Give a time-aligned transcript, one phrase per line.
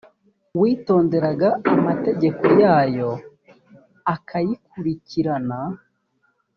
[0.59, 3.09] witonderaga amategeko yayo
[4.13, 5.59] akayikurikirana